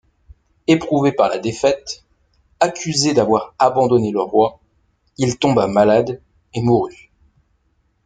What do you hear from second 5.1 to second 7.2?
il tomba malade et mourut.